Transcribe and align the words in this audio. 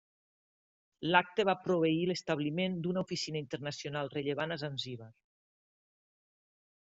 L'Acta 1.07 1.43
va 1.49 1.53
proveir 1.65 2.07
l'establiment 2.11 2.79
d'una 2.87 3.03
Oficina 3.07 3.41
Internacional 3.43 4.09
rellevant 4.15 4.55
a 4.57 4.57
Zanzíbar. 4.63 5.11